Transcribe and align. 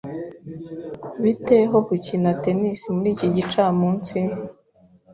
Bite 1.21 1.57
ho 1.69 1.77
gukina 1.87 2.29
tennis 2.43 2.79
muri 2.95 3.07
iki 3.15 3.27
gicamunsi? 3.35 4.17